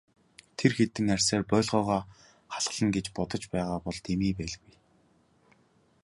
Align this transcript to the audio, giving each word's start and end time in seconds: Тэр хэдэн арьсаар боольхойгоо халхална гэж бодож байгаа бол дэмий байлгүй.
Тэр 0.57 0.71
хэдэн 0.77 1.07
арьсаар 1.15 1.43
боольхойгоо 1.51 2.01
халхална 2.53 2.93
гэж 2.95 3.05
бодож 3.15 3.43
байгаа 3.53 3.79
бол 3.85 3.97
дэмий 4.07 4.33
байлгүй. 4.37 4.75